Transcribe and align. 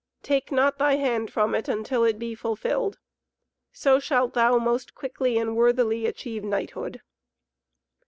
Take 0.23 0.51
not 0.51 0.79
thy 0.79 0.95
hand 0.95 1.31
from 1.31 1.53
it 1.53 1.67
until 1.67 2.03
it 2.05 2.17
be 2.17 2.33
fulfilled. 2.33 2.97
So 3.71 3.99
shalt 3.99 4.33
thou 4.33 4.57
most 4.57 4.95
quickly 4.95 5.37
and 5.37 5.55
worthily 5.55 6.07
achieve 6.07 6.43
knighthood." 6.43 7.01